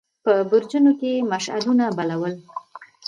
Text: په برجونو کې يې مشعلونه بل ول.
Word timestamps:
په 0.23 0.33
برجونو 0.49 0.91
کې 0.99 1.07
يې 1.15 1.27
مشعلونه 1.31 1.85
بل 1.97 2.09
ول. 2.19 2.35